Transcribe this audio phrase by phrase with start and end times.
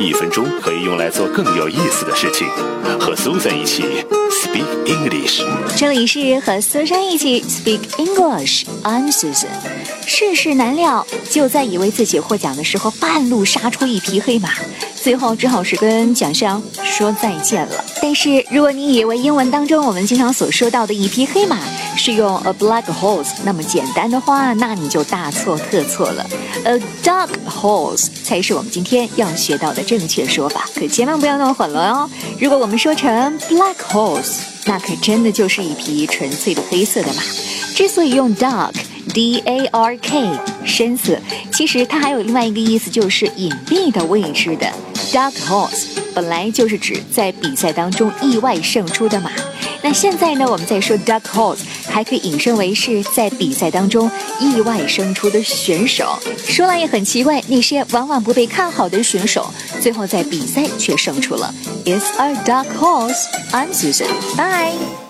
[0.00, 2.46] 一分钟可以用来做更有意思的事情。
[3.00, 3.82] 和苏珊一起
[4.30, 5.42] speak English。
[5.76, 8.64] 这里是和苏珊一起 speak English。
[8.82, 9.46] I'm Susan。
[10.06, 14.50] 世事难料，就在以为自己获奖的时候，半路杀出一匹黑马，
[14.94, 17.84] 最后只好是跟奖项说再见了。
[18.02, 21.58] 但是如果你以为英文当中我们经常所说到的一匹黑马
[21.96, 26.26] 是用 a black horse 那么简单的话，那你就大错特错了。
[26.64, 32.10] A dark horse 才是我们今天要学到的正确说法，可千万不要弄混了哦。
[32.38, 37.22] 如果我们说成 black horse，那可真的就是一匹纯粹的黑色的马。
[37.74, 40.30] 之所以用 dark，d a r k，
[40.64, 41.18] 深色，
[41.52, 44.66] 其实它还有另外一个意思，就是隐蔽的、未知的。
[45.12, 49.30] dark horse 本来就是指在比赛当中意外胜出的马。
[49.82, 51.58] 那现在呢，我们在说 dark horse，
[51.94, 56.18] 还可以引申为是在比赛当中意外胜出的选手。
[56.44, 59.48] 说来也很奇怪，那些往往不被看好的选手，
[59.80, 61.54] 最后在比赛却胜出了。
[61.84, 63.26] It's a dark horse.
[63.52, 64.08] I'm Susan.
[64.36, 65.03] Bye.